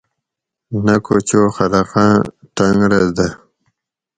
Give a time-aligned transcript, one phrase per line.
[0.83, 2.13] نہ کو چو خلقان
[2.55, 3.27] ٹۤنگ رہ دہ